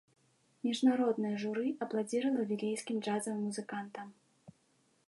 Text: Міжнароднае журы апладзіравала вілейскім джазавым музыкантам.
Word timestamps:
Міжнароднае 0.67 1.33
журы 1.43 1.67
апладзіравала 1.87 2.47
вілейскім 2.53 2.97
джазавым 3.05 3.47
музыкантам. 3.47 4.07